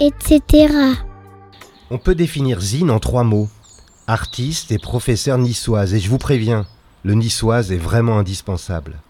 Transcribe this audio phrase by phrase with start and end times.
[0.00, 0.40] Etc.
[1.90, 3.48] On peut définir Zine en trois mots.
[4.06, 5.94] Artiste et professeur niçoise.
[5.94, 6.66] Et je vous préviens,
[7.04, 9.00] le niçoise est vraiment indispensable.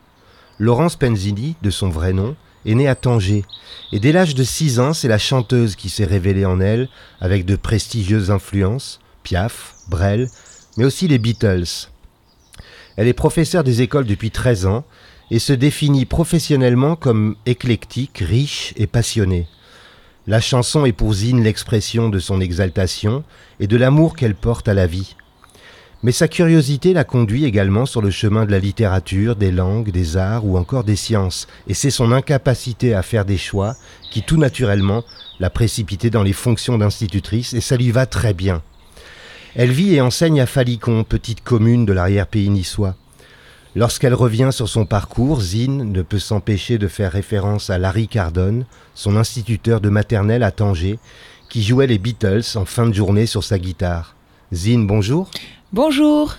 [0.59, 2.35] Laurence Penzini, de son vrai nom,
[2.67, 3.45] est née à Tanger.
[3.93, 6.89] Et dès l'âge de 6 ans, c'est la chanteuse qui s'est révélée en elle,
[7.21, 10.29] avec de prestigieuses influences, Piaf, Brel,
[10.77, 11.89] mais aussi les Beatles.
[12.97, 14.85] Elle est professeure des écoles depuis 13 ans
[15.31, 19.47] et se définit professionnellement comme éclectique, riche et passionnée.
[20.29, 23.25] La chanson est pour Zine l'expression de son exaltation
[23.59, 25.17] et de l'amour qu'elle porte à la vie.
[26.05, 30.17] Mais sa curiosité la conduit également sur le chemin de la littérature, des langues, des
[30.17, 33.75] arts ou encore des sciences, et c'est son incapacité à faire des choix
[34.13, 35.03] qui tout naturellement
[35.41, 38.63] l'a précipitée dans les fonctions d'institutrice, et ça lui va très bien.
[39.57, 42.95] Elle vit et enseigne à Falicon, petite commune de l'arrière-pays niçois.
[43.75, 48.67] Lorsqu'elle revient sur son parcours, Zine ne peut s'empêcher de faire référence à Larry Cardone,
[48.95, 50.99] son instituteur de maternelle à Tanger,
[51.49, 54.15] qui jouait les Beatles en fin de journée sur sa guitare.
[54.53, 55.31] Zine, bonjour.
[55.73, 56.37] Bonjour.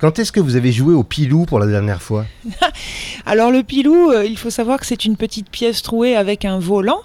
[0.00, 2.24] Quand est-ce que vous avez joué au pilou pour la dernière fois?
[3.26, 6.58] Alors le pilou, euh, il faut savoir que c'est une petite pièce trouée avec un
[6.58, 7.00] volant,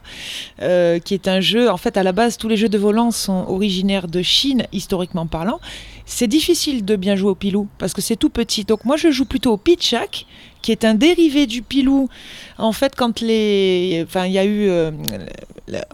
[0.61, 3.11] euh, qui est un jeu, en fait à la base tous les jeux de volant
[3.11, 5.59] sont originaires de Chine, historiquement parlant.
[6.05, 8.63] C'est difficile de bien jouer au pilou, parce que c'est tout petit.
[8.63, 10.25] Donc moi je joue plutôt au pitchak,
[10.61, 12.09] qui est un dérivé du pilou.
[12.57, 14.91] En fait, quand les, enfin, il y a eu, euh,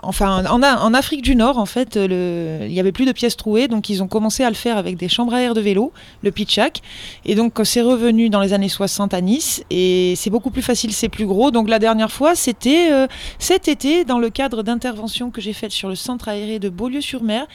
[0.01, 3.89] enfin, en, Afrique du Nord, en fait, il y avait plus de pièces trouées, donc
[3.89, 5.91] ils ont commencé à le faire avec des chambres à air de vélo,
[6.23, 6.81] le pitchak.
[7.25, 10.93] Et donc c'est revenu dans les années 60 à Nice, et c'est beaucoup plus facile,
[10.93, 11.51] c'est plus gros.
[11.51, 13.07] Donc la dernière fois, c'était euh,
[13.39, 17.45] cet été, dans le cadre d'intervention que j'ai faite sur le centre aéré de Beaulieu-sur-Mer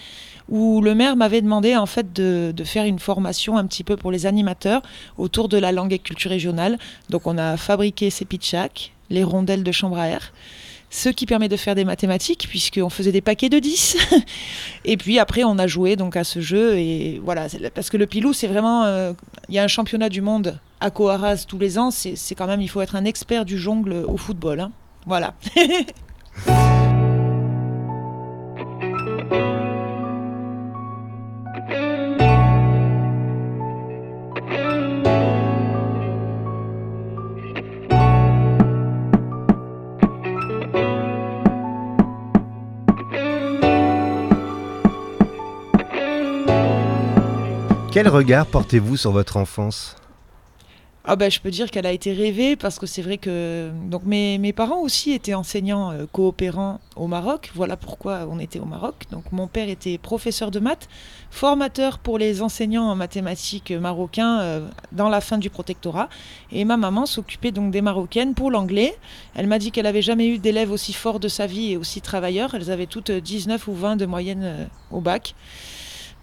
[0.48, 4.10] où le maire m'avait demandé en fait de, faire une formation un petit peu pour
[4.10, 4.82] les animateurs
[5.18, 6.78] autour de la langue et culture régionale.
[7.10, 10.32] Donc on a fabriqué ces pitchaks, les rondelles de chambre à air
[10.88, 13.96] ce qui permet de faire des mathématiques puisqu'on faisait des paquets de 10
[14.84, 18.06] et puis après on a joué donc à ce jeu et voilà parce que le
[18.06, 19.12] pilou c'est vraiment euh,
[19.48, 22.60] il y a un championnat du monde à Coaraz tous les ans c'est quand même
[22.60, 24.70] il faut être un expert du jongle au football hein.
[25.06, 25.34] voilà
[47.96, 49.96] Quel regard portez-vous sur votre enfance?
[51.06, 54.02] Ah ben, je peux dire qu'elle a été rêvée parce que c'est vrai que donc
[54.04, 57.50] mes, mes, parents aussi étaient enseignants euh, coopérants au Maroc.
[57.54, 59.04] Voilà pourquoi on était au Maroc.
[59.12, 60.90] Donc mon père était professeur de maths,
[61.30, 66.10] formateur pour les enseignants en mathématiques marocains euh, dans la fin du protectorat.
[66.52, 68.94] Et ma maman s'occupait donc des Marocaines pour l'anglais.
[69.34, 72.02] Elle m'a dit qu'elle avait jamais eu d'élèves aussi forts de sa vie et aussi
[72.02, 72.54] travailleurs.
[72.54, 75.34] Elles avaient toutes 19 ou 20 de moyenne euh, au bac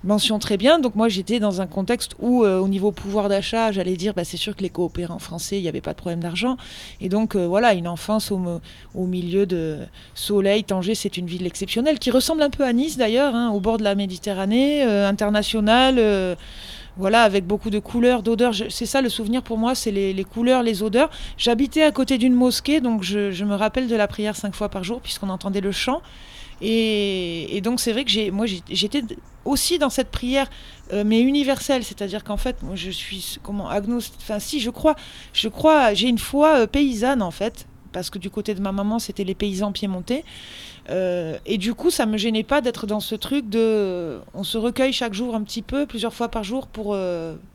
[0.04, 0.80] mention très bien.
[0.80, 4.24] Donc moi j'étais dans un contexte où euh, au niveau pouvoir d'achat, j'allais dire bah,
[4.24, 6.58] c'est sûr que les coopérants français, il n'y avait pas de problème d'argent.
[7.02, 9.80] Et donc euh, voilà, une enfance au, milieu de
[10.16, 13.60] soleil, Tanger, c'est une ville exceptionnelle qui ressemble un peu à Nice d'ailleurs, hein, au
[13.60, 16.38] bord de la Méditerranée, euh, internationale.
[16.98, 18.54] voilà, avec beaucoup de couleurs, d'odeurs.
[18.70, 21.10] C'est ça le souvenir pour moi, c'est les, couleurs, les odeurs.
[21.38, 24.84] J'habitais à côté d'une mosquée, donc je me rappelle de la prière cinq fois par
[24.84, 26.02] jour, puisqu'on entendait le chant.
[26.62, 29.04] Et, donc c'est vrai que j'ai, moi j'étais
[29.46, 30.50] aussi dans cette prière,
[30.92, 34.20] euh, mais universelle, c'est-à-dire qu'en fait, moi je suis comment agnostique.
[34.22, 34.96] Enfin, si je crois,
[35.34, 38.72] je crois, j'ai une foi euh, paysanne en fait, parce que du côté de ma
[38.72, 40.24] maman, c'était les paysans piémontais.
[40.90, 44.58] Euh, et du coup, ça me gênait pas d'être dans ce truc de, on se
[44.58, 46.98] recueille chaque jour un petit peu, plusieurs fois par jour pour,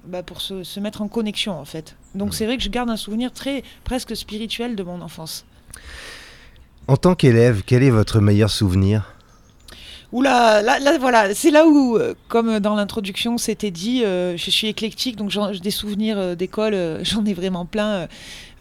[0.04, 1.96] bah, pour se, se, mettre en connexion en fait.
[2.14, 2.32] Donc mmh.
[2.32, 5.44] c'est vrai que je garde un souvenir très presque spirituel de mon enfance.
[6.88, 9.12] En tant qu'élève, quel est votre meilleur souvenir?
[10.10, 14.50] Oula, là, là, voilà, c'est là où, euh, comme dans l'introduction, c'était dit, euh, je
[14.50, 15.30] suis éclectique, donc
[15.60, 18.08] des souvenirs euh, d'école, j'en ai vraiment plein.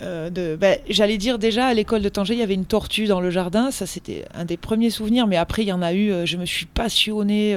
[0.01, 3.29] ben, J'allais dire déjà, à l'école de Tanger, il y avait une tortue dans le
[3.29, 6.35] jardin, ça c'était un des premiers souvenirs, mais après il y en a eu, je
[6.35, 7.55] me suis passionnée,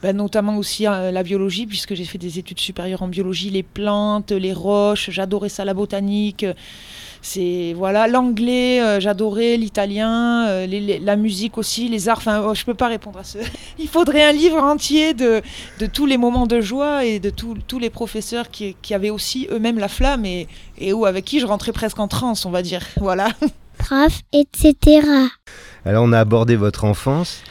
[0.00, 4.30] ben, notamment aussi la biologie, puisque j'ai fait des études supérieures en biologie, les plantes,
[4.30, 6.46] les roches, j'adorais ça, la botanique.
[7.26, 12.18] C'est voilà l'anglais, euh, j'adorais l'italien, euh, les- les- la musique aussi, les arts.
[12.18, 13.38] Enfin, oh, je peux pas répondre à ce.
[13.78, 15.40] Il faudrait un livre entier de,
[15.80, 19.08] de tous les moments de joie et de tous tous les professeurs qui, qui avaient
[19.08, 22.50] aussi eux-mêmes la flamme et, et où avec qui je rentrais presque en transe, on
[22.50, 22.82] va dire.
[23.00, 23.28] Voilà.
[23.78, 25.00] prof, etc.
[25.86, 27.42] Alors on a abordé votre enfance.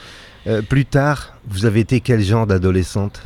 [0.46, 3.22] Euh, plus tard, vous avez été quel genre d'adolescente?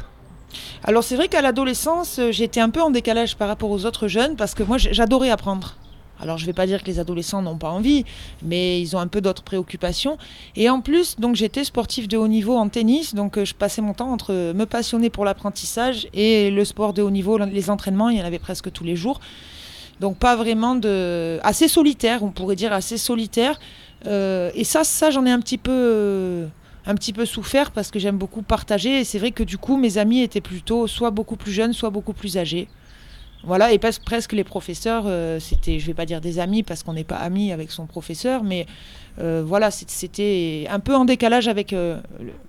[0.86, 4.38] Alors c'est vrai qu'à l'adolescence, j'étais un peu en décalage par rapport aux autres jeunes
[4.38, 5.76] parce que moi j'adorais apprendre.
[6.19, 8.06] Alors je vais pas dire que les adolescents n'ont pas envie,
[8.44, 10.18] mais ils ont un peu d'autres préoccupations.
[10.56, 13.81] Et en plus, donc j'étais sportive de haut niveau en tennis, donc euh, je passais
[13.81, 18.10] mon temps entre me passionner pour l'apprentissage et le sport de haut niveau, les entraînements,
[18.10, 19.19] il y en avait presque tous les jours.
[20.00, 23.60] Donc pas vraiment de assez solitaire, on pourrait dire assez solitaire.
[24.06, 26.48] Euh, et ça, ça j'en ai un petit peu
[26.86, 29.75] un petit peu souffert parce que j'aime beaucoup partager et c'est vrai que du coup
[29.75, 32.69] mes amis étaient plutôt soit beaucoup plus jeunes, soit beaucoup plus âgés.
[33.44, 36.84] Voilà, et pres- presque les professeurs, euh, c'était, je vais pas dire des amis parce
[36.84, 38.66] qu'on n'est pas amis avec son professeur, mais
[39.19, 42.00] euh, voilà, c'était un peu en décalage avec euh,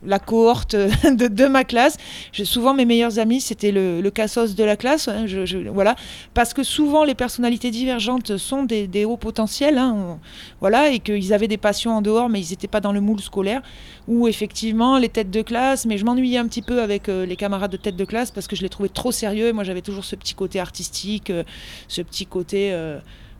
[0.05, 1.97] la cohorte de, de ma classe.
[2.32, 5.97] J'ai souvent mes meilleurs amis, c'était le, cassos de la classe, hein, je- je- voilà,
[6.35, 10.19] parce que souvent les personnalités divergentes sont des, hauts potentiels, hein,
[10.61, 13.20] voilà, et qu'ils avaient des passions en dehors, mais ils n'étaient pas dans le moule
[13.20, 13.62] scolaire
[14.06, 17.37] où effectivement les têtes de classe, mais je m'ennuyais un petit peu avec euh, les
[17.37, 19.53] camarades de tête de classe parce que je les trouvais trop sérieux.
[19.53, 21.44] Moi j'avais toujours ce petit côté artistique, euh,
[21.88, 22.73] ce petit côté...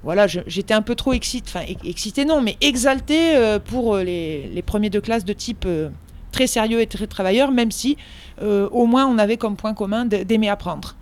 [0.02, 4.04] voilà, j'étais un peu trop excitée, enfin ex- excitée non, mais exaltée euh, pour euh,
[4.04, 5.88] les, les premiers de classe de type euh,
[6.32, 7.96] très sérieux et très travailleur, même si
[8.42, 10.94] euh, au moins on avait comme point commun d'aimer apprendre.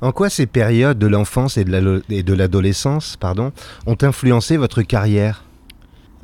[0.00, 3.52] En quoi ces périodes de l'enfance et de l'adolescence pardon,
[3.86, 5.44] ont influencé votre carrière?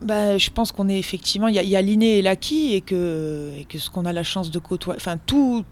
[0.01, 3.51] Bah, je pense qu'on est effectivement, il y a, a l'inné et l'acquis, et que,
[3.59, 5.65] et que ce qu'on a la chance de côtoyer, enfin, tout,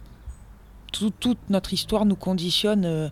[0.92, 3.10] tout- toute notre histoire nous conditionne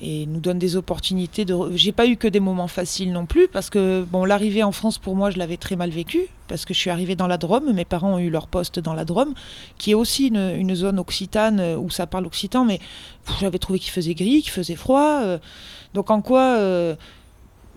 [0.00, 1.44] et nous donne des opportunités.
[1.44, 1.54] De...
[1.74, 4.98] J'ai pas eu que des moments faciles non plus, parce que bon, l'arrivée en France,
[4.98, 7.72] pour moi, je l'avais très mal vécu, parce que je suis arrivée dans la Drôme,
[7.72, 9.34] mes parents ont eu leur poste dans la Drôme,
[9.78, 12.80] qui est aussi une, zone occitane euh, où ça parle occitan, mais
[13.40, 15.20] j'avais trouvé qu'il faisait gris, qu'il faisait froid.
[15.22, 15.38] euh,
[15.94, 16.96] donc en quoi euh,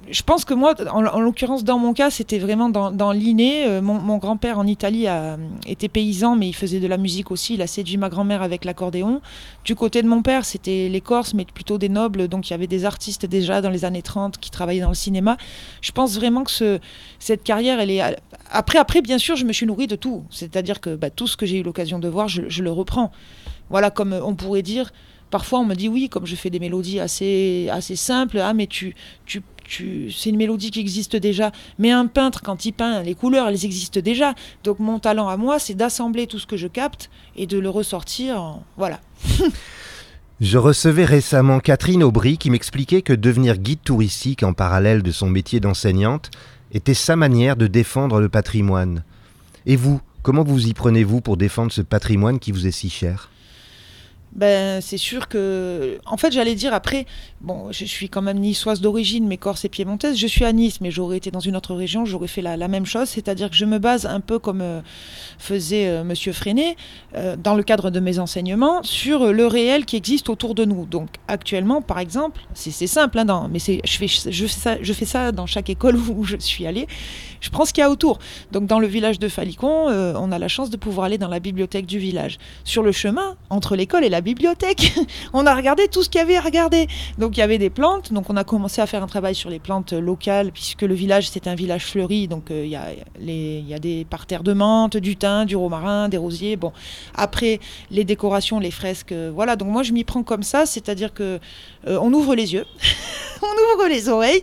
[0.09, 3.65] je pense que moi, en, en l'occurrence, dans mon cas, c'était vraiment dans, dans l'inné.
[3.65, 7.55] Euh, mon grand-père en Italie a, était paysan, mais il faisait de la musique aussi.
[7.55, 9.21] Il a séduit ma grand-mère avec l'accordéon.
[9.65, 12.27] Du côté de mon père, c'était les Corses, mais plutôt des nobles.
[12.27, 14.95] Donc il y avait des artistes déjà dans les années 30 qui travaillaient dans le
[14.95, 15.38] cinéma.
[15.81, 16.79] Je pense vraiment que ce,
[17.19, 18.01] cette carrière, elle est.
[18.50, 20.23] Après, après, bien sûr, je me suis nourrie de tout.
[20.29, 23.11] C'est-à-dire que bah, tout ce que j'ai eu l'occasion de voir, je, le reprends.
[23.69, 24.91] Voilà, comme on pourrait dire.
[25.29, 28.39] Parfois, on me dit oui, comme je fais des mélodies assez, assez simples.
[28.39, 28.95] Ah, mais tu,
[29.25, 31.51] tu, c'est une mélodie qui existe déjà.
[31.79, 34.33] Mais un peintre, quand il peint, les couleurs, elles existent déjà.
[34.63, 37.69] Donc mon talent à moi, c'est d'assembler tout ce que je capte et de le
[37.69, 38.41] ressortir.
[38.41, 38.99] en- Voilà.
[40.39, 45.29] Je recevais récemment Catherine Aubry qui m'expliquait que devenir guide touristique en parallèle de son
[45.29, 46.29] métier d'enseignante
[46.71, 49.03] était sa manière de défendre le patrimoine.
[49.65, 53.31] Et vous, comment vous y prenez-vous pour défendre ce patrimoine qui vous est si cher?
[54.38, 55.98] Ben, c'est sûr que.
[56.06, 57.08] En fait, j'allais dire après,
[57.41, 60.15] bon, je suis quand même niçoise d'origine, mais corse et piémontaise.
[60.15, 62.86] Je suis à Nice, mais j'aurais été dans une autre région, j'aurais fait la, même
[62.86, 63.10] chose.
[63.10, 64.82] C'est-à-dire que je me base un peu comme euh,
[65.39, 66.75] faisait euh, Monsieur Freinet,
[67.15, 70.86] euh, dans le cadre de mes enseignements, sur le réel qui existe autour de nous.
[70.86, 76.24] Donc, actuellement, par exemple, c'est simple, hein, mais je fais, ça, dans chaque école où
[76.24, 76.88] je suis allée.
[77.41, 78.20] Je prends ce qu'il y a autour.
[78.51, 81.27] Donc, dans le village de Falicon, euh, on a la chance de pouvoir aller dans
[81.27, 82.38] la bibliothèque du village.
[82.63, 84.94] Sur le chemin, entre l'école et la bibliothèque,
[85.34, 86.88] on a regardé tout ce qu'il y avait à regarder.
[87.17, 89.50] Donc il y avait des plantes, donc on a commencé à faire un travail sur
[89.50, 92.91] les plantes locales, puisque le village c'est un village fleuri, donc euh, il y, a
[93.24, 96.56] y a des parterres de menthe, du thym, du romarin, des rosiers.
[96.56, 96.72] Bon,
[97.15, 97.60] après
[97.91, 99.56] les décorations, les fresques, euh, voilà.
[99.56, 101.39] Donc moi je m'y prends comme ça, c'est-à-dire que
[101.88, 102.65] euh, on ouvre les yeux,
[103.41, 104.41] on ouvre les oreilles,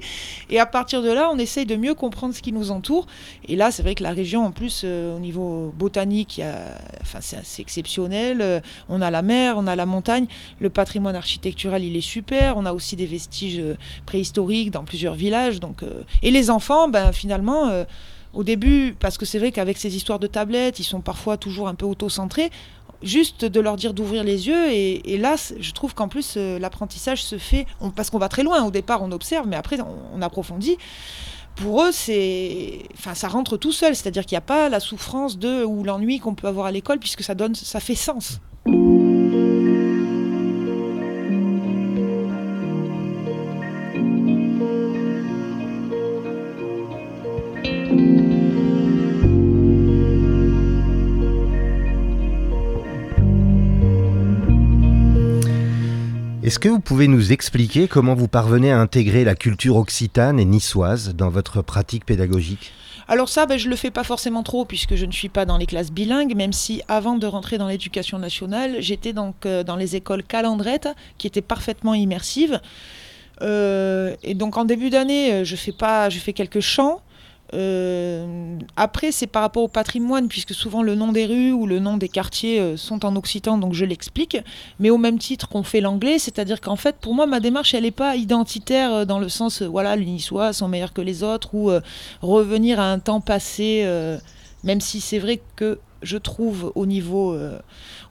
[0.50, 3.06] et à partir de là on essaye de mieux comprendre ce qui nous entoure.
[3.48, 6.40] Et là c'est vrai que la région en plus euh, au niveau botanique,
[7.02, 8.40] enfin c'est exceptionnel.
[8.40, 10.26] Euh, on a la mer, on a la montagne,
[10.60, 15.14] le patrimoine architectural il est super, on a aussi des vestiges euh, préhistoriques dans plusieurs
[15.14, 15.60] villages.
[15.60, 15.82] Donc,
[16.22, 17.70] Et les enfants, ben, finalement,
[18.32, 21.68] au début, parce que c'est vrai qu'avec ces histoires de tablettes, ils sont parfois toujours
[21.68, 22.50] un peu auto-centrés,
[23.04, 24.70] juste de leur dire d'ouvrir les yeux.
[24.72, 28.42] Et, là, je trouve qu'en plus, euh, l'apprentissage se fait, on- parce qu'on va très
[28.42, 30.76] loin, au départ on observe, mais après on, on approfondit.
[31.56, 33.94] pour eux, c'est, enfin, ça rentre tout seul.
[33.94, 36.98] C'est-à-dire qu'il n'y a pas la souffrance de ou l'ennui qu'on peut avoir à l'école,
[36.98, 38.40] puisque ça donne, ça fait sens.
[56.54, 60.44] Est-ce que vous pouvez nous expliquer comment vous parvenez à intégrer la culture occitane et
[60.44, 62.72] niçoise dans votre pratique pédagogique?
[63.08, 65.56] Alors ça, ben, je le fais pas forcément trop puisque je ne suis pas dans
[65.56, 69.74] les classes bilingues, même si avant de rentrer dans l'éducation nationale, j'étais donc euh, dans
[69.74, 70.86] les écoles calandrettes
[71.18, 72.60] qui étaient parfaitement immersives.
[73.42, 77.00] Euh, et donc en début d'année, euh, je fais pas, je fais quelques chants.
[77.52, 81.78] Euh, après, c'est par rapport au patrimoine, puisque souvent le nom des rues ou le
[81.78, 84.38] nom des quartiers euh, sont en occitan, donc je l'explique.
[84.80, 87.82] Mais au même titre qu'on fait l'anglais, c'est-à-dire qu'en fait, pour moi, ma démarche, elle
[87.82, 91.54] n'est pas identitaire euh, dans le sens, voilà, les Niçois sont meilleurs que les autres,
[91.54, 91.70] ou
[92.22, 93.86] revenir à un temps passé,
[94.62, 97.36] même si c'est vrai que je trouve au niveau.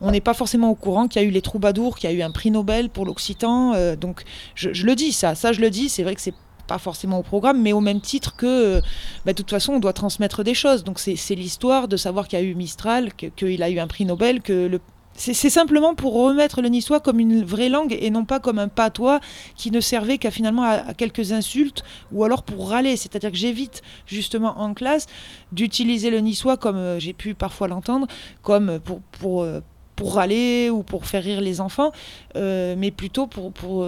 [0.02, 2.16] on n'est pas forcément au courant qu'il y a eu les troubadours, qu'il y a
[2.16, 3.96] eu un prix Nobel pour l'Occitan.
[3.96, 4.24] donc
[4.56, 5.36] je, je, le dis, ça.
[5.36, 5.90] Ça, je le dis.
[5.90, 6.34] C'est vrai que c'est
[6.67, 8.79] pas forcément au programme, mais au même titre que,
[9.25, 10.84] bah, de toute façon, on doit transmettre des choses.
[10.84, 14.05] Donc c'est l'histoire de savoir qu'il y a eu Mistral, qu'il a eu un prix
[14.05, 14.79] Nobel, que le
[15.15, 18.67] c'est simplement pour remettre le niçois comme une vraie langue et non pas comme un
[18.67, 19.20] patois
[19.55, 22.98] qui ne servait qu'à finalement à, quelques insultes ou alors pour râler.
[22.98, 25.05] C'est-à-dire que j'évite justement en classe
[25.51, 28.08] d'utiliser le niçois comme euh, j'ai pu parfois l'entendre,
[28.41, 29.60] comme pour, pour, euh,
[29.96, 31.91] pour râler ou pour faire rire les enfants,
[32.36, 33.86] euh, mais plutôt pour, pour,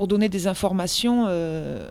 [0.00, 1.86] pour donner des informations euh,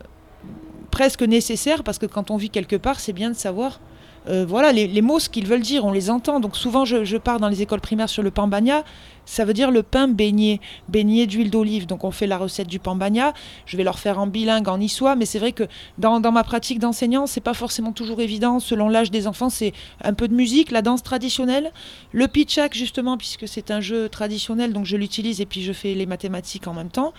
[0.90, 3.80] presque nécessaires, parce que quand on vit quelque part, c'est bien de savoir
[4.28, 6.40] euh, voilà, les, mots, ce qu'ils veulent dire, on les entend.
[6.40, 8.84] Donc souvent, je, pars dans les écoles primaires sur le pambagna,
[9.26, 11.86] ça veut dire le pain baigné, baigné d'huile d'olive.
[11.86, 13.36] Donc on fait la recette du pambagna,
[13.68, 15.66] je vais leur faire en bilingue, en niçois, mais c'est vrai que
[16.00, 18.60] dans, ma pratique d'enseignant, c'est pas forcément toujours évident.
[18.60, 19.74] Selon l'âge des enfants, c'est
[20.04, 21.72] un peu de musique, la danse traditionnelle,
[22.12, 25.94] le pitchak justement, puisque c'est un jeu traditionnel, donc je l'utilise et puis je fais
[25.94, 27.14] les mathématiques en même temps.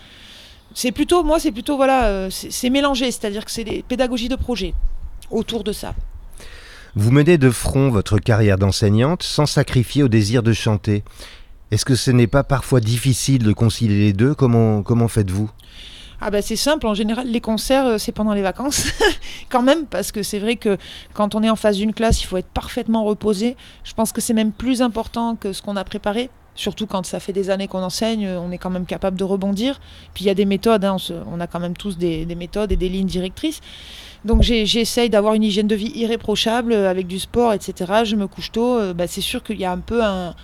[0.75, 4.37] C'est plutôt, moi, c'est plutôt, voilà, euh, c'est mélangé, c'est-à-dire que c'est des pédagogies de
[4.37, 4.75] projet
[5.31, 5.95] autour de ça.
[6.97, 11.05] Vous menez de front votre carrière d'enseignante sans sacrifier au désir de chanter.
[11.71, 14.35] Est-ce que ce n'est pas parfois difficile de concilier les deux?
[14.35, 15.51] Comment, comment faites-vous?
[16.23, 18.89] Ah bah c'est simple, en général les concerts euh, c'est pendant les vacances
[19.49, 20.77] quand même parce que c'est vrai que
[21.15, 23.57] quand on est en face d'une classe il faut être parfaitement reposé.
[23.85, 26.29] Je pense que c'est même plus important que ce qu'on a préparé
[26.61, 29.81] Surtout quand ça fait des années qu'on enseigne, on est quand même capable de rebondir.
[30.13, 30.99] Puis il y a des méthodes, hein,
[31.33, 33.63] on, a quand même tous des, méthodes et des lignes directrices.
[34.27, 38.03] Donc j'essaye d'avoir une hygiène de vie irréprochable avec du sport, etc.
[38.05, 38.79] Je me couche tôt.
[38.79, 40.35] Euh, bah, c'est sûr qu'il y a un peu un...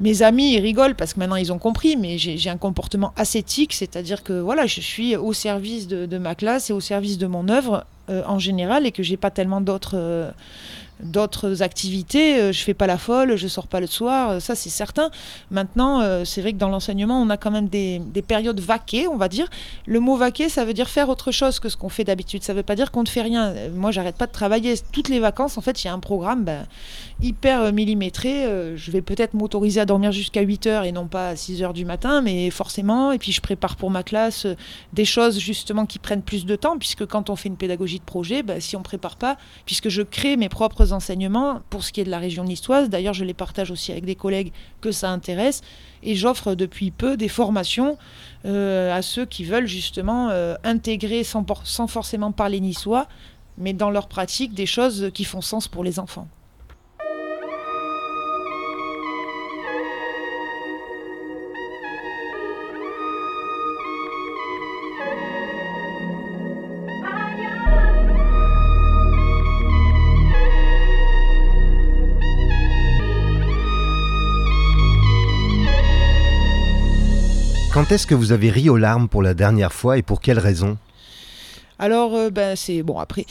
[0.00, 3.74] Mes amis, ils rigolent parce que maintenant ils ont compris, mais j'ai un comportement ascétique,
[3.74, 7.50] c'est-à-dire que voilà, je suis au service de, ma classe et au service de mon
[7.50, 9.98] œuvre euh, en général et que j'ai pas tellement d'autres...
[9.98, 10.30] Euh,
[11.02, 12.40] d'autres activités.
[12.40, 15.10] Euh, je fais pas la folle, je sors pas le soir, euh, ça c'est certain.
[15.50, 19.16] Maintenant, euh, c'est vrai que dans l'enseignement, on a quand même des, périodes vaquées, on
[19.16, 19.48] va dire.
[19.86, 22.42] Le mot vaquer, ça veut dire faire autre chose que ce qu'on fait d'habitude.
[22.42, 23.54] Ça veut pas dire qu'on ne fait rien.
[23.74, 24.74] Moi, j'arrête pas de travailler.
[24.92, 26.66] Toutes les vacances, en fait, il y a un programme ben,
[27.22, 28.44] hyper millimétré.
[28.76, 31.72] je vais peut-être m'autoriser à dormir jusqu'à 8 heures et non pas à 6 heures
[31.72, 33.12] du matin, mais forcément.
[33.12, 34.46] Et puis, je prépare pour ma classe
[34.92, 38.04] des choses justement qui prennent plus de temps, puisque quand on fait une pédagogie de
[38.04, 42.00] projet, ben, si on prépare pas, puisque je crée mes propres enseignements pour ce qui
[42.00, 42.88] est de la région niçoise.
[42.88, 45.62] D'ailleurs, je les partage aussi avec des collègues que ça intéresse.
[46.02, 47.98] Et j'offre depuis peu des formations
[48.44, 53.08] euh, à ceux qui veulent justement euh, intégrer sans, sans forcément parler niçois,
[53.56, 56.28] mais dans leur pratique des choses qui font sens pour les enfants.
[77.88, 80.38] Quand est-ce que vous avez ri aux larmes pour la dernière fois et pour quelle
[80.38, 80.76] raison?
[81.78, 83.24] Alors, euh, ben, c'est bon, après,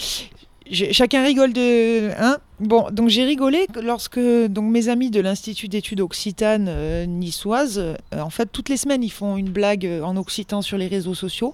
[0.72, 2.10] chacun rigole de.
[2.20, 2.38] Hein?
[2.60, 8.32] Bon, donc j'ai rigolé lorsque mes amis de l'Institut d'études occitanes euh, niçoises, euh, en
[8.32, 11.54] fait, toutes les semaines, ils font une blague en occitan sur les réseaux sociaux.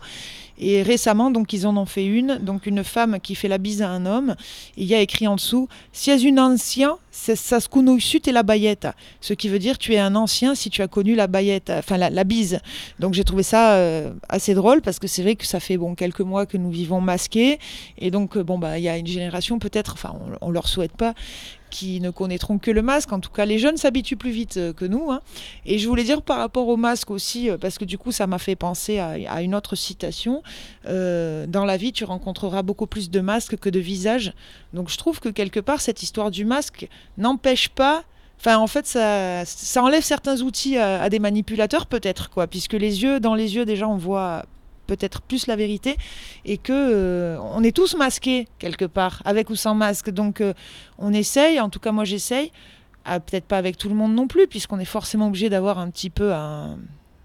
[0.59, 2.37] Et récemment, donc, ils en ont fait une.
[2.37, 4.35] Donc, une femme qui fait la bise à un homme.
[4.77, 7.67] il y a écrit en dessous Si es une ancien, ça se
[8.27, 8.87] et la baillette.
[9.21, 11.97] Ce qui veut dire tu es un ancien si tu as connu la baillette, enfin
[11.97, 12.59] la, bise.
[12.99, 15.95] Donc, j'ai trouvé ça euh, assez drôle parce que c'est vrai que ça fait bon
[15.95, 17.59] quelques mois que nous vivons masqués.
[17.97, 20.67] Et donc, euh, bon, bah, il y a une génération peut-être, enfin, on, on leur
[20.67, 21.13] souhaite pas,
[21.73, 23.11] qui ne connaîtront que le masque.
[23.11, 25.11] En tout cas, les jeunes s'habituent plus vite euh, que nous.
[25.11, 25.21] hein.
[25.65, 28.27] Et je voulais dire par rapport au masque aussi, euh, parce que du coup, ça
[28.27, 30.43] m'a fait penser à, une autre citation.
[30.85, 34.33] Euh, dans la vie, tu rencontreras beaucoup plus de masques que de visages.
[34.73, 36.87] Donc je trouve que quelque part, cette histoire du masque
[37.17, 38.03] n'empêche pas.
[38.39, 42.73] Enfin, en fait, ça, ça enlève certains outils à, à des manipulateurs, peut-être, quoi, puisque
[42.73, 44.45] les yeux, dans les yeux, déjà, on voit
[44.87, 45.97] peut-être plus la vérité
[46.45, 50.09] et que euh, on est tous masqués quelque part, avec ou sans masque.
[50.09, 50.53] Donc, euh,
[50.97, 52.51] on essaye, en tout cas, moi, j'essaye.
[53.05, 56.09] Peut-être pas avec tout le monde non plus, puisqu'on est forcément obligé d'avoir un petit
[56.09, 56.77] peu un,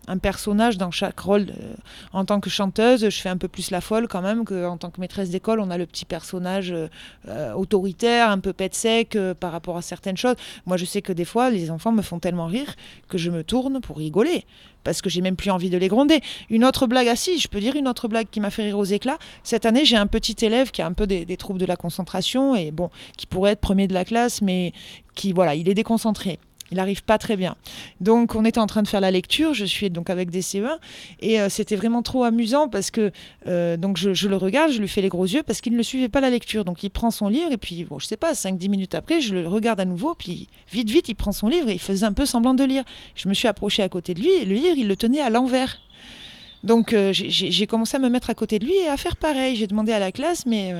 [0.08, 1.50] un personnage dans chaque rôle.
[1.50, 1.74] Euh,
[2.12, 4.90] en tant que chanteuse, je fais un peu plus la folle quand même qu'en tant
[4.90, 5.60] que maîtresse d'école.
[5.60, 6.88] On a le petit personnage euh,
[7.28, 10.36] euh, autoritaire, un peu pet sec par rapport à certaines choses.
[10.66, 12.74] Moi, je sais que des fois, les enfants me font tellement rire
[13.08, 14.44] que je me tourne pour rigoler.
[14.84, 16.20] Parce que j'ai même plus envie de les gronder.
[16.48, 18.84] Une autre blague, ah je peux dire une autre blague qui m'a fait rire aux
[18.84, 19.18] éclats.
[19.42, 22.54] Cette année, j'ai un petit élève qui a un peu des troubles de la concentration
[22.54, 22.88] et bon,
[23.18, 24.72] qui pourrait être premier de la classe, mais
[25.14, 26.38] qui, voilà, il est déconcentré.
[26.70, 27.56] Il n'arrive pas très bien.
[28.00, 29.54] Donc, on était en train de faire la lecture.
[29.54, 30.78] Je suis donc avec des CE1
[31.20, 33.10] et euh, c'était vraiment trop amusant parce que
[33.46, 36.08] euh, donc je, le regarde, je lui fais les gros yeux parce qu'il ne suivait
[36.08, 36.64] pas la lecture.
[36.64, 39.34] Donc, il prend son livre et puis, bon, je sais pas, 5-10 minutes après, je
[39.34, 40.14] le regarde à nouveau.
[40.14, 42.84] Puis, vite, vite, il prend son livre et il faisait un peu semblant de lire.
[43.14, 45.30] Je me suis approchée à côté de lui et le livre, il le tenait à
[45.30, 45.78] l'envers.
[46.64, 49.54] Donc euh, j'ai commencé à me mettre à côté de lui et à faire pareil.
[49.54, 50.74] J'ai demandé à la classe, mais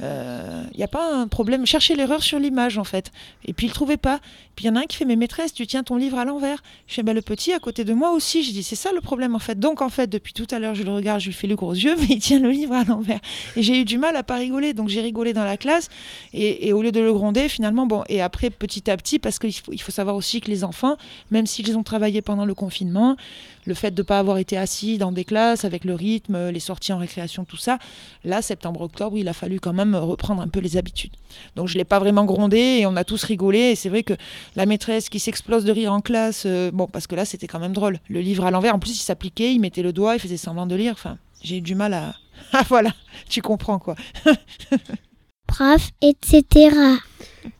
[0.00, 1.66] il n'y a pas un problème.
[1.66, 3.10] Cherchez l'erreur sur l'image en fait.
[3.44, 4.20] Et puis il ne trouvait pas.
[4.58, 6.24] Puis il y en a un qui fait, mais maîtresse, tu tiens ton livre à
[6.24, 6.62] l'envers.
[6.88, 8.42] Je fais, bah, le petit à côté de moi aussi.
[8.42, 9.58] Je dis, c'est ça le problème en fait.
[9.58, 11.72] Donc en fait, depuis tout à l'heure, je le regarde, je lui fais le gros
[11.72, 13.20] yeux, mais il tient le livre à l'envers.
[13.56, 14.74] Et j'ai eu du mal à pas rigoler.
[14.74, 15.88] Donc j'ai rigolé dans la classe.
[16.32, 19.52] Et, au lieu de le gronder, finalement, bon, et après petit à petit, parce qu'il
[19.70, 20.96] il faut savoir aussi que les enfants,
[21.30, 23.16] même s'ils ont travaillé pendant le confinement,
[23.64, 26.60] le fait de ne pas avoir été assis dans des classes avec le rythme, les
[26.60, 27.78] sorties en récréation, tout ça,
[28.24, 31.12] là, septembre-octobre, il a fallu quand même reprendre un peu les habitudes.
[31.56, 33.58] Donc je ne l'ai pas vraiment grondé et on a tous rigolé.
[33.58, 34.14] Et c'est vrai que
[34.56, 37.60] la maîtresse qui s'explose de rire en classe, euh, bon, parce que là, c'était quand
[37.60, 37.98] même drôle.
[38.08, 40.66] Le livre à l'envers, en plus, il s'appliquait, il mettait le doigt, il faisait semblant
[40.66, 40.92] de lire.
[40.92, 42.14] Enfin, j'ai eu du mal à.
[42.52, 42.90] Ah voilà,
[43.28, 43.96] tu comprends quoi.
[45.46, 46.44] prof, etc.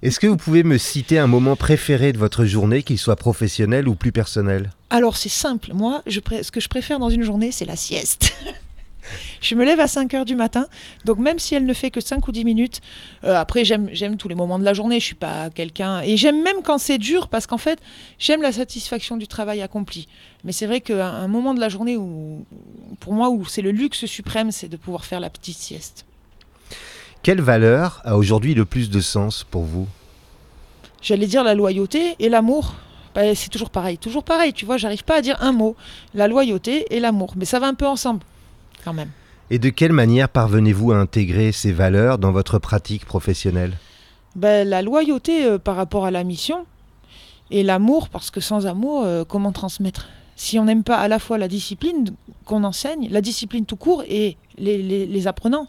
[0.03, 3.89] Est-ce que vous pouvez me citer un moment préféré de votre journée, qu'il soit professionnel
[3.89, 4.71] ou plus personnel?
[4.91, 7.77] Alors c'est simple, moi, je pré- ce que je préfère dans une journée, c'est la
[7.77, 8.33] sieste.
[9.41, 10.67] je me lève à 5 heures du matin,
[11.05, 12.81] donc même si elle ne fait que 5 ou 10 minutes,
[13.25, 16.01] euh, après j'aime, tous les moments de la journée, je suis pas quelqu'un...
[16.03, 17.81] Et j'aime même quand c'est dur, parce qu'en fait,
[18.19, 20.09] j'aime la satisfaction du travail accompli.
[20.45, 22.45] Mais c'est vrai qu'un un moment de la journée où,
[23.01, 26.05] pour moi, où c'est le luxe suprême, c'est de pouvoir faire la petite sieste.
[27.23, 29.89] Quelle valeur a aujourd'hui le plus de sens pour vous?
[31.03, 32.75] J'allais dire la loyauté et l'amour.
[33.15, 35.77] Bah, c'est toujours pareil, toujours pareil, tu vois, j'arrive pas à dire un mot.
[36.15, 38.21] La loyauté et l'amour, mais ça va un peu ensemble,
[38.85, 39.11] quand même.
[39.51, 43.73] Et de quelle manière parvenez-vous à intégrer ces valeurs dans votre pratique professionnelle?
[44.37, 46.67] Ben, la loyauté euh, par rapport à la mission
[47.51, 50.09] et l'amour, parce que sans amour, euh, comment transmettre?
[50.37, 52.11] Si on n'aime pas à la fois la discipline
[52.45, 55.67] qu'on enseigne, la discipline tout court et les, les- apprenants,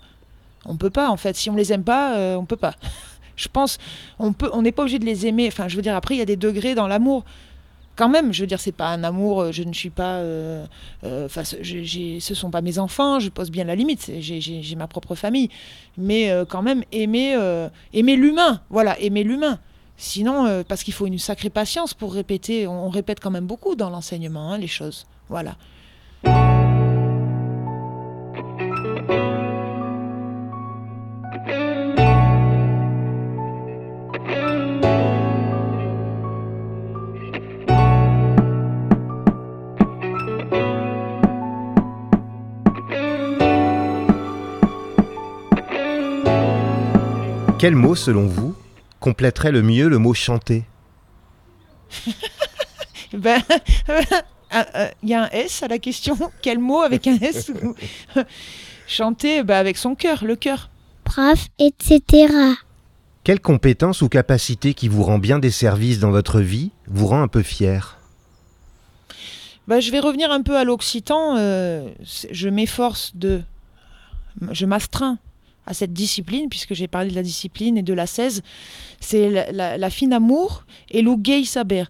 [0.66, 1.36] on peut pas en fait.
[1.36, 2.76] Si on les aime pas, euh, on peut pas.
[3.36, 3.78] Je pense,
[4.20, 5.48] on peut, on n'est pas obligé de les aimer.
[5.48, 7.24] Enfin, je veux dire, après, il y a des degrés dans l'amour.
[8.00, 9.42] Quand même, je veux dire, c'est pas un amour.
[9.42, 10.20] euh, Je ne suis pas.
[10.20, 10.66] euh,
[11.04, 13.20] euh, Enfin, j'ai- ce sont pas mes enfants.
[13.20, 14.10] Je pose bien la limite.
[14.20, 15.50] J'ai ma propre famille,
[15.98, 18.62] mais euh, quand même aimer, euh, aimer l'humain.
[18.70, 19.60] Voilà, aimer l'humain.
[19.98, 22.68] Sinon, euh, parce qu'il faut une sacrée patience pour répéter.
[22.68, 25.06] On, on répète quand même beaucoup dans l'enseignement, hein, les choses.
[25.28, 25.58] Voilà.
[47.60, 48.56] Quel mot, selon vous,
[49.02, 50.64] compléterait le mieux le mot chanter
[53.14, 53.42] Ben,
[55.04, 56.18] il y a un S à la question.
[56.42, 57.52] Quel mot avec un S
[58.88, 60.70] Chanter ben, avec son cœur, le cœur.
[61.04, 62.34] prof, etc.
[63.26, 67.22] Quelle compétence ou capacité qui vous rend bien des services dans votre vie vous rend
[67.22, 67.98] un peu fier
[69.68, 71.36] Ben, je vais revenir un peu à l'occitan.
[71.38, 71.90] euh,
[72.32, 73.42] je m'efforce de.
[74.52, 75.18] Je m'astreins
[75.66, 78.42] à cette discipline, puisque j'ai parlé de la discipline et de la 16.
[79.00, 81.86] C'est la, fine amour et le gay saber.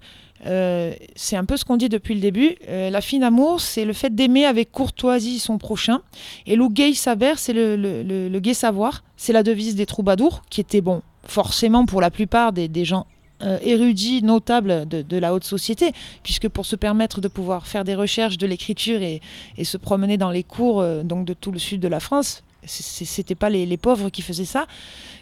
[0.46, 2.56] Euh, c'est un peu ce qu'on dit depuis le début.
[2.68, 6.02] Euh, la fine amour, c'est le fait d'aimer avec courtoisie son prochain.
[6.46, 9.04] Et le gay saber, c'est le, le, gai savoir.
[9.18, 13.06] C'est la devise des troubadours, qui était, bon, forcément pour la plupart des, des gens
[13.42, 15.92] euh, érudits, notables de, la haute société,
[16.24, 19.22] puisque pour se permettre de pouvoir faire des recherches de l'écriture et,
[19.58, 23.36] et se promener dans les cours donc de tout le sud de la France, c'était
[23.36, 24.68] pas les, pauvres qui faisaient ça.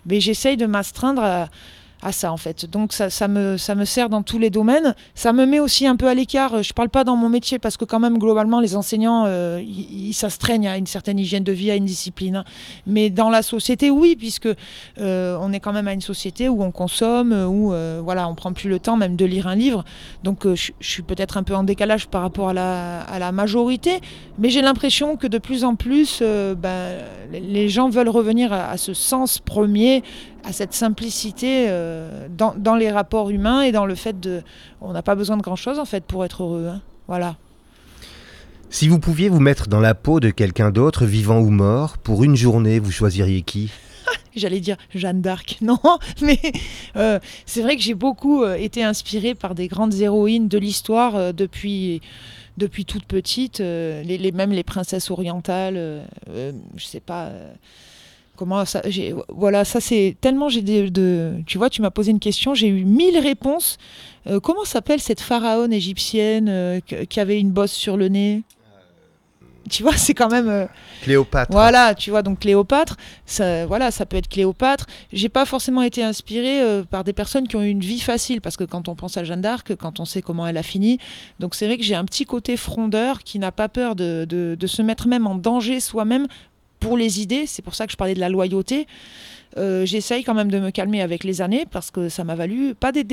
[0.05, 1.49] Mais j'essaye de m'astreindre à,
[2.01, 2.65] à ça en fait.
[2.65, 4.95] Donc ça, ça, me, ça me sert dans tous les domaines.
[5.15, 6.63] Ça me met aussi un peu à l'écart.
[6.63, 10.13] Je parle pas dans mon métier parce que quand même globalement les enseignants, euh, ils
[10.13, 12.43] s'astreignent à une certaine hygiène de vie, à une discipline.
[12.85, 14.47] Mais dans la société, oui, puisque
[14.99, 18.35] euh, on est quand même à une société où on consomme, où euh, voilà, on
[18.35, 19.83] prend plus le temps même de lire un livre.
[20.23, 23.31] Donc euh, je, suis peut-être un peu en décalage par rapport à la, à la
[23.31, 23.99] majorité,
[24.37, 26.99] mais j'ai l'impression que de plus en plus, ben,
[27.31, 30.03] les gens veulent revenir à ce sens premier
[30.47, 34.41] à cette simplicité euh, dans, dans, les rapports humains et dans le fait de...
[34.79, 36.69] On n'a pas besoin de grand-chose en fait pour être heureux.
[36.73, 36.81] Hein.
[37.07, 37.35] Voilà.
[38.69, 42.23] Si vous pouviez vous mettre dans la peau de quelqu'un d'autre, vivant ou mort, pour
[42.23, 43.71] une journée, vous choisiriez qui?
[44.37, 45.79] J'allais dire Jeanne d'Arc, non,
[46.21, 46.39] mais
[46.95, 51.33] euh, c'est vrai que j'ai beaucoup euh, été inspirée par des grandes héroïnes de l'histoire
[51.33, 52.01] depuis
[52.55, 57.31] depuis toute petite, les, les, même les princesses orientales, je sais pas
[58.37, 58.83] Comment ça
[59.29, 62.85] Voilà, ça c'est tellement j'ai de, Tu vois, tu m'as posé une question, j'ai eu
[62.85, 63.77] mille réponses.
[64.27, 68.43] Euh, comment s'appelle cette pharaone égyptienne euh, qui avait une bosse sur le nez?
[69.71, 70.49] Tu vois, c'est quand même.
[70.49, 70.65] Euh,
[71.01, 71.51] Cléopâtre.
[71.51, 72.95] Voilà, tu vois, donc Cléopâtre,
[73.25, 74.85] ça, voilà, ça peut être Cléopâtre.
[75.11, 78.55] J'ai pas forcément été inspirée par des personnes qui ont eu une vie facile, parce
[78.55, 80.99] que quand on pense à Jeanne d'Arc, quand on sait comment elle a fini,
[81.39, 84.67] donc c'est vrai que j'ai un petit côté frondeur qui n'a pas peur de, de,
[84.67, 86.27] se mettre même en danger soi-même
[86.79, 88.87] pour les idées, c'est pour ça que je parlais de la loyauté.
[89.57, 92.75] Euh, j'essaye quand même de me calmer avec les années parce que ça m'a valu
[92.75, 93.05] pas des,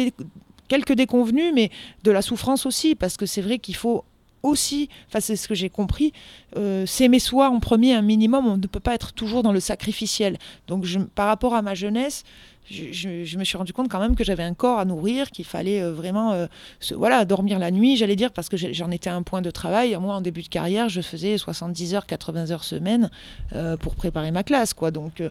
[0.68, 1.70] quelques déconvenus, mais
[2.02, 4.04] de la souffrance aussi, parce que c'est vrai qu'il faut
[4.44, 6.12] aussi, enfin c'est ce que j'ai compris,
[6.56, 9.60] euh, s'aimer soi en premier un minimum, on ne peut pas être toujours dans le
[9.60, 10.38] sacrificiel.
[10.68, 12.24] Donc par rapport à ma jeunesse,
[12.70, 15.82] je, me suis rendu compte quand même que j'avais un corps à nourrir, qu'il fallait
[15.82, 16.46] euh, vraiment euh,
[16.94, 19.96] voilà, dormir la nuit, j'allais dire, parce que j'en étais à un point de travail.
[20.00, 23.10] Moi, en début de carrière, je faisais 70 heures, 80 heures semaine
[23.54, 24.72] euh, pour préparer ma classe.
[24.72, 24.90] Quoi.
[24.90, 25.22] Donc,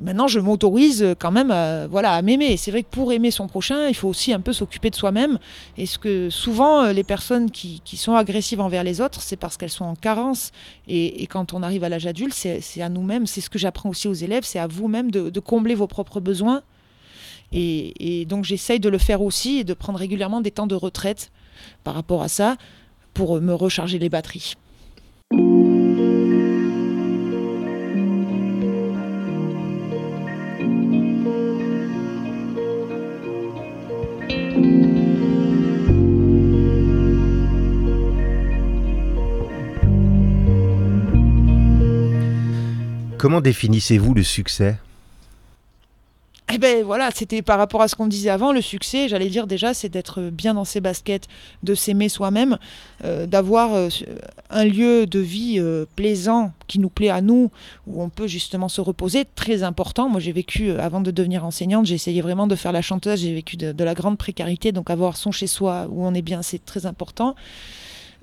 [0.00, 2.56] maintenant je m'autorise quand même à, voilà, à m'aimer.
[2.56, 5.38] C'est vrai que pour aimer son prochain, il faut aussi un peu s'occuper de soi-même.
[5.76, 9.56] Et ce que souvent euh, les personnes qui, sont agressives envers les autres, c'est parce
[9.56, 10.52] qu'elles sont en carence.
[10.88, 14.08] Et, quand on arrive à l'âge adulte, c'est à nous-mêmes, c'est ce que j'apprends aussi
[14.08, 16.62] aux élèves, c'est à vous-même de, combler vos propres besoins.
[17.52, 21.30] Et donc j'essaye de le faire aussi et de prendre régulièrement des temps de retraite
[21.84, 22.56] par rapport à ça
[23.12, 24.54] pour me recharger les batteries.
[43.20, 44.78] Comment définissez-vous le succès?
[46.50, 49.46] Eh ben voilà, c'était par rapport à ce qu'on disait avant, le succès, j'allais dire
[49.46, 51.28] déjà, c'est d'être bien dans ses baskets,
[51.62, 52.56] de s'aimer soi-même,
[53.04, 53.90] euh, d'avoir euh,
[54.48, 57.50] un lieu de vie euh, plaisant qui nous plaît à nous,
[57.86, 60.08] où on peut justement se reposer, très important.
[60.08, 63.34] Moi j'ai vécu, avant de devenir enseignante, j'ai essayé vraiment de faire la chanteuse, j'ai
[63.34, 66.40] vécu de, de, la grande précarité, donc avoir son chez soi où on est bien,
[66.40, 67.36] c'est très important.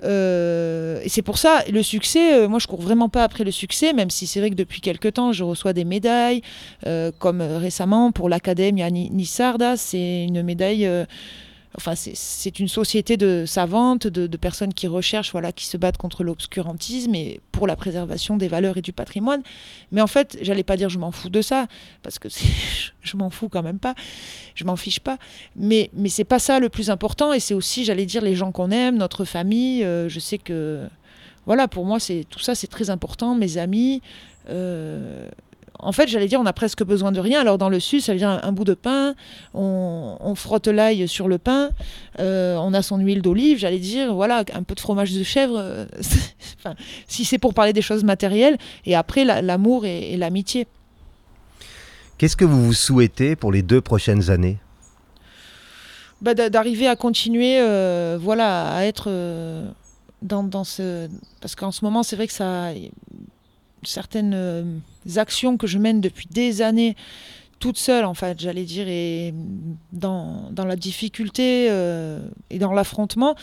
[0.04, 3.50] Euh, et c'est pour ça, le succès, euh, moi je cours vraiment pas après le
[3.50, 6.42] succès, même si c'est vrai que depuis quelques temps je reçois des médailles,
[6.86, 10.88] euh, comme récemment pour l'Académie Nissarda, c'est une médaille
[11.76, 16.24] enfin c'est une société de savantes, de, personnes qui recherchent, voilà, qui se battent contre
[16.24, 19.42] l'obscurantisme et pour la préservation des valeurs et du patrimoine.
[19.92, 21.66] Mais en fait, j'allais pas dire je m'en fous de ça,
[22.02, 22.28] parce que
[23.02, 23.94] je m'en fous quand même pas,
[24.54, 25.18] je m'en fiche pas.
[25.56, 28.52] Mais mais c'est pas ça le plus important et c'est aussi, j'allais dire, les gens
[28.52, 29.84] qu'on aime, notre famille.
[29.84, 30.86] Euh, je sais que
[31.46, 33.34] voilà, pour moi, c'est tout ça, c'est très important.
[33.34, 34.02] Mes amis.
[34.50, 35.28] Euh,
[35.80, 37.40] en fait, j'allais dire, on a presque besoin de rien.
[37.40, 39.14] Alors dans le sud, ça veut dire un, bout de pain,
[39.54, 41.70] on, frotte l'ail sur le pain,
[42.18, 45.56] euh, on a son huile d'olive, j'allais dire, voilà, un peu de fromage de chèvre.
[45.56, 45.86] Euh,
[46.58, 46.74] enfin,
[47.06, 50.66] si c'est pour parler des choses matérielles, et après l'amour et, l'amitié.
[52.18, 54.58] Qu'est-ce que vous vous souhaitez pour les deux prochaines années?
[56.20, 59.08] Bah, D'arriver à continuer, euh, voilà, à être
[60.22, 61.08] dans, dans ce...
[61.40, 62.72] Parce qu'en ce moment, c'est vrai que ça
[63.82, 64.64] certaines euh,
[65.16, 66.96] actions que je mène depuis des années
[67.58, 69.34] toute seule, en fait, j'allais dire, et
[69.92, 73.34] dans, la difficulté euh, et dans l'affrontement,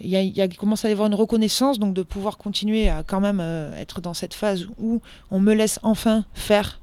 [0.00, 3.40] il a, commence à y avoir une reconnaissance, donc de pouvoir continuer à quand même
[3.40, 6.80] euh, être dans cette phase où on me laisse enfin faire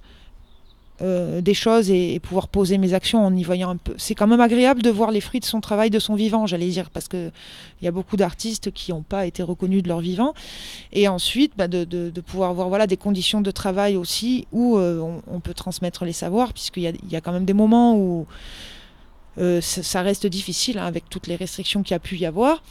[1.01, 3.95] euh, des choses et, pouvoir poser mes actions en y voyant un peu.
[3.97, 6.67] C'est quand même agréable de voir les fruits de son travail, de son vivant, j'allais
[6.67, 7.31] dire, parce qu'il
[7.81, 10.35] y a beaucoup d'artistes qui n'ont pas été reconnus de leur vivant.
[10.93, 15.39] Et ensuite, bah, de, pouvoir voir voilà, des conditions de travail aussi où euh, on,
[15.39, 18.27] peut transmettre les savoirs, puisqu'il y y a quand même des moments où
[19.39, 22.61] euh, ça, reste difficile hein, avec toutes les restrictions qu'il y a pu y avoir.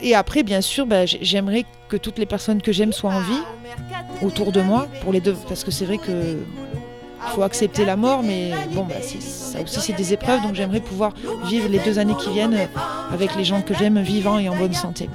[0.00, 3.42] et après, bien sûr, bah, j'aimerais que toutes les personnes que j'aime soient en vie
[4.22, 6.38] autour de moi, pour les deux, parce que c'est vrai que
[7.28, 11.12] faut accepter la mort, mais bon, bah, ça aussi c'est des épreuves, donc j'aimerais pouvoir
[11.46, 12.68] vivre les deux années qui viennent
[13.12, 15.08] avec les gens que j'aime vivants et en bonne santé.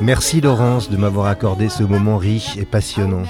[0.00, 3.22] Merci Laurence de m'avoir accordé ce moment riche et passionnant.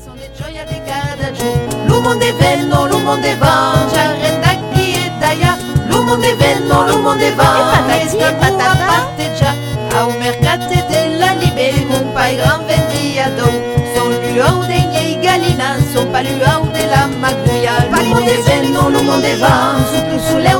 [2.08, 5.58] Lumonde venno, lumonde va, giarrenda chi e daia.
[5.88, 9.54] Lumonde venno, lumonde va, e stiamo a parte già.
[9.94, 13.44] A un mercato della Libé, mon pai gran vendiado.
[13.94, 17.84] Son luau de miei galina, son pas luau de la magouilla.
[17.90, 20.54] Lumonde venno, lumonde va, su sulle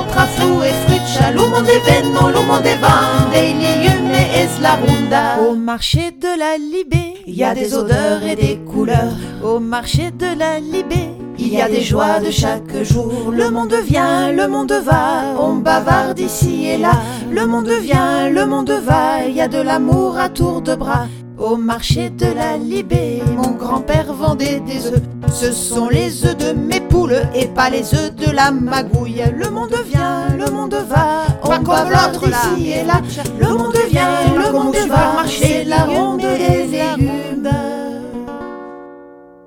[4.60, 5.40] la.
[5.40, 9.16] Au marché de la Libé, il y a des odeurs et des couleurs.
[9.42, 13.32] Au marché de la Libé, il y a des joies de chaque jour.
[13.32, 16.92] Le monde vient, le monde va, on bavarde ici et là.
[17.30, 21.06] Le monde vient, le monde va, il y a de l'amour à tour de bras.
[21.38, 25.00] Au marché de la Libé, mon grand-père vendait des œufs.
[25.32, 29.22] Ce sont les œufs de mes poules et pas les œufs de la magouille.
[29.36, 33.00] Le monde vient, le monde va, on va comme l'autre ici et là.
[33.38, 37.48] Le monde vient, le monde va, marcher la ronde des légumes.